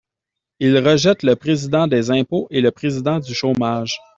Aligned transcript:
Ils 0.59 0.79
rejettent 0.79 1.21
le 1.21 1.35
Président 1.35 1.85
des 1.85 2.09
impôts 2.09 2.47
et 2.49 2.59
le 2.59 2.71
Président 2.71 3.19
du 3.19 3.35
chômage. 3.35 3.99